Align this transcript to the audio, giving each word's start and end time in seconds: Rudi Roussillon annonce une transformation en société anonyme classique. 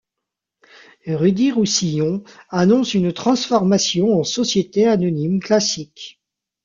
Rudi 1.05 1.51
Roussillon 1.51 2.23
annonce 2.49 2.95
une 2.95 3.13
transformation 3.13 4.17
en 4.19 4.23
société 4.23 4.87
anonyme 4.87 5.39
classique. 5.39 6.19